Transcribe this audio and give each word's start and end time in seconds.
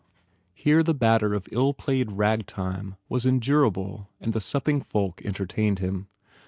Here 0.55 0.81
the 0.81 0.95
batter 0.95 1.35
of 1.35 1.47
ill 1.51 1.75
played 1.75 2.13
ragtime 2.13 2.95
was 3.07 3.23
endurable 3.23 4.09
and 4.19 4.33
the 4.33 4.41
supping 4.41 4.81
folk 4.81 5.21
entertained 5.23 5.77
him. 5.77 6.07